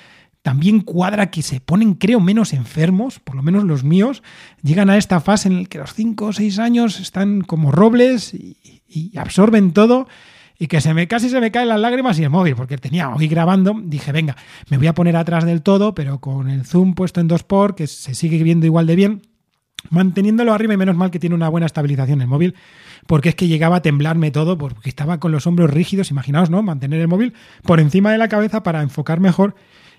También 0.42 0.80
cuadra 0.80 1.30
que 1.30 1.40
se 1.40 1.58
ponen, 1.58 1.94
creo, 1.94 2.20
menos 2.20 2.52
enfermos, 2.52 3.18
por 3.18 3.34
lo 3.34 3.42
menos 3.42 3.64
los 3.64 3.82
míos, 3.82 4.22
llegan 4.62 4.90
a 4.90 4.98
esta 4.98 5.18
fase 5.20 5.48
en 5.48 5.62
la 5.62 5.68
que 5.70 5.78
los 5.78 5.94
5 5.94 6.26
o 6.26 6.32
6 6.34 6.58
años 6.58 7.00
están 7.00 7.40
como 7.40 7.72
robles 7.72 8.34
y 8.34 9.16
absorben 9.16 9.72
todo 9.72 10.06
y 10.58 10.66
que 10.66 10.80
se 10.80 10.94
me 10.94 11.08
casi 11.08 11.28
se 11.28 11.40
me 11.40 11.50
caen 11.50 11.68
las 11.68 11.80
lágrimas 11.80 12.18
y 12.18 12.24
el 12.24 12.30
móvil, 12.30 12.54
porque 12.54 12.78
tenía 12.78 13.10
hoy 13.10 13.28
grabando, 13.28 13.74
dije, 13.84 14.12
venga, 14.12 14.36
me 14.68 14.78
voy 14.78 14.86
a 14.86 14.94
poner 14.94 15.16
atrás 15.16 15.44
del 15.44 15.62
todo, 15.62 15.94
pero 15.94 16.20
con 16.20 16.48
el 16.48 16.64
zoom 16.64 16.94
puesto 16.94 17.20
en 17.20 17.28
2x, 17.28 17.74
que 17.74 17.86
se 17.86 18.14
sigue 18.14 18.42
viendo 18.42 18.66
igual 18.66 18.86
de 18.86 18.96
bien, 18.96 19.22
manteniéndolo 19.90 20.52
arriba 20.52 20.74
y 20.74 20.76
menos 20.76 20.96
mal 20.96 21.10
que 21.10 21.18
tiene 21.18 21.34
una 21.34 21.48
buena 21.48 21.66
estabilización 21.66 22.20
el 22.20 22.28
móvil, 22.28 22.54
porque 23.06 23.30
es 23.30 23.34
que 23.34 23.48
llegaba 23.48 23.76
a 23.76 23.82
temblarme 23.82 24.30
todo, 24.30 24.56
porque 24.56 24.88
estaba 24.88 25.20
con 25.20 25.32
los 25.32 25.46
hombros 25.46 25.70
rígidos, 25.70 26.10
imaginaos, 26.10 26.50
¿no? 26.50 26.62
Mantener 26.62 27.00
el 27.00 27.08
móvil 27.08 27.34
por 27.62 27.80
encima 27.80 28.12
de 28.12 28.18
la 28.18 28.28
cabeza 28.28 28.62
para 28.62 28.82
enfocar 28.82 29.20
mejor 29.20 29.54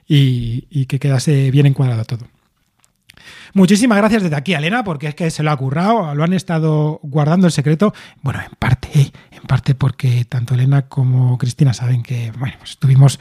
y, 0.07 0.67
y 0.69 0.85
que 0.85 0.99
quedase 0.99 1.51
bien 1.51 1.65
encuadrado 1.65 2.05
todo. 2.05 2.27
Muchísimas 3.53 3.97
gracias 3.97 4.23
desde 4.23 4.35
aquí 4.35 4.53
Elena, 4.53 4.83
porque 4.83 5.07
es 5.07 5.15
que 5.15 5.31
se 5.31 5.41
lo 5.41 5.51
ha 5.51 5.57
currado, 5.57 6.13
lo 6.13 6.23
han 6.23 6.33
estado 6.33 6.99
guardando 7.03 7.47
el 7.47 7.53
secreto. 7.53 7.93
Bueno, 8.21 8.41
en 8.41 8.51
parte, 8.59 8.89
¿eh? 8.93 9.11
Parte 9.45 9.75
porque 9.75 10.25
tanto 10.25 10.53
Elena 10.53 10.83
como 10.87 11.37
Cristina 11.37 11.73
saben 11.73 12.03
que, 12.03 12.31
bueno, 12.37 12.55
pues 12.59 12.71
estuvimos 12.71 13.19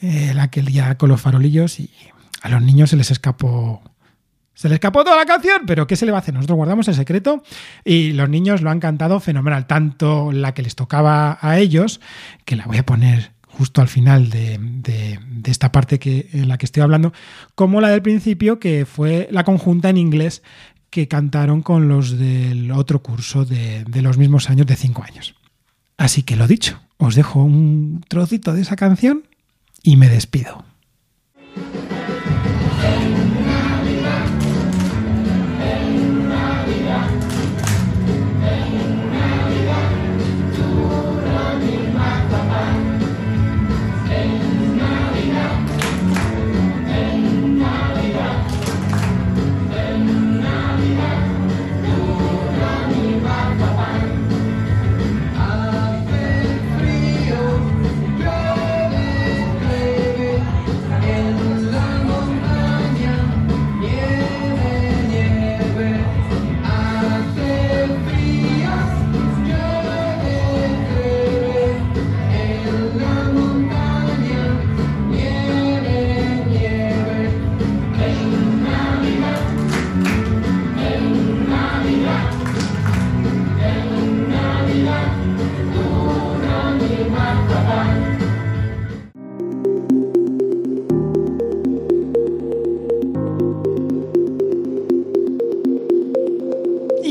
eh, 0.00 0.34
aquel 0.40 0.66
día 0.66 0.96
con 0.96 1.08
los 1.08 1.20
farolillos 1.20 1.80
y 1.80 1.90
a 2.42 2.48
los 2.48 2.62
niños 2.62 2.90
se 2.90 2.96
les 2.96 3.10
escapó 3.10 3.82
se 4.54 4.68
les 4.68 4.76
escapó 4.76 5.02
toda 5.02 5.16
la 5.16 5.24
canción, 5.24 5.62
pero 5.66 5.86
¿qué 5.86 5.96
se 5.96 6.04
le 6.06 6.12
va 6.12 6.18
a 6.18 6.20
hacer? 6.20 6.34
Nosotros 6.34 6.56
guardamos 6.56 6.86
el 6.86 6.94
secreto 6.94 7.42
y 7.84 8.12
los 8.12 8.28
niños 8.28 8.60
lo 8.60 8.70
han 8.70 8.80
cantado 8.80 9.18
fenomenal, 9.18 9.66
tanto 9.66 10.30
la 10.30 10.54
que 10.54 10.62
les 10.62 10.76
tocaba 10.76 11.38
a 11.40 11.58
ellos, 11.58 12.00
que 12.44 12.56
la 12.56 12.66
voy 12.66 12.76
a 12.76 12.86
poner 12.86 13.32
justo 13.48 13.80
al 13.80 13.88
final 13.88 14.30
de, 14.30 15.18
esta 15.44 15.72
parte 15.72 15.98
que, 15.98 16.28
en 16.32 16.48
la 16.48 16.58
que 16.58 16.66
estoy 16.66 16.82
hablando, 16.82 17.12
como 17.54 17.80
la 17.80 17.88
del 17.88 18.02
principio, 18.02 18.58
que 18.60 18.86
fue 18.86 19.28
la 19.30 19.44
conjunta 19.44 19.90
en 19.90 19.96
inglés 19.96 20.42
que 20.90 21.08
cantaron 21.08 21.62
con 21.62 21.88
los 21.88 22.18
del 22.18 22.70
otro 22.72 23.02
curso 23.02 23.44
de, 23.44 23.84
de 23.84 24.02
los 24.02 24.18
mismos 24.18 24.50
años, 24.50 24.66
de 24.66 24.76
cinco 24.76 25.02
años. 25.02 25.34
Así 26.02 26.24
que 26.24 26.34
lo 26.34 26.48
dicho, 26.48 26.80
os 26.98 27.14
dejo 27.14 27.44
un 27.44 28.04
trocito 28.08 28.52
de 28.54 28.62
esa 28.62 28.74
canción 28.74 29.22
y 29.84 29.96
me 29.96 30.08
despido. 30.08 30.64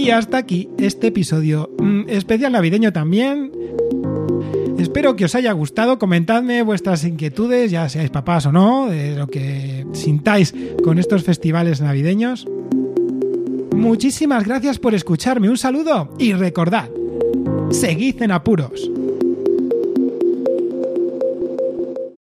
Hasta 0.09 0.37
aquí 0.37 0.69
este 0.77 1.07
episodio 1.07 1.69
mm, 1.79 2.09
especial 2.09 2.53
navideño 2.53 2.91
también. 2.91 3.51
Espero 4.77 5.15
que 5.15 5.25
os 5.25 5.35
haya 5.35 5.51
gustado. 5.51 5.99
Comentadme 5.99 6.63
vuestras 6.63 7.05
inquietudes, 7.05 7.69
ya 7.69 7.87
seáis 7.87 8.09
papás 8.09 8.47
o 8.47 8.51
no, 8.51 8.87
de 8.89 9.15
lo 9.15 9.27
que 9.27 9.85
sintáis 9.93 10.55
con 10.83 10.97
estos 10.97 11.23
festivales 11.23 11.81
navideños. 11.81 12.47
Muchísimas 13.75 14.45
gracias 14.45 14.79
por 14.79 14.95
escucharme. 14.95 15.49
Un 15.49 15.57
saludo 15.57 16.13
y 16.17 16.33
recordad, 16.33 16.89
seguid 17.69 18.21
en 18.21 18.31
apuros. 18.31 18.89